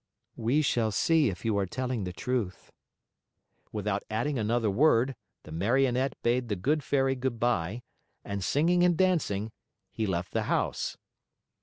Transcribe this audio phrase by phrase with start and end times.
[0.35, 2.71] "We shall see if you are telling the truth."
[3.71, 7.83] Without adding another word, the Marionette bade the good Fairy good by,
[8.25, 9.51] and singing and dancing,
[9.91, 10.97] he left the house.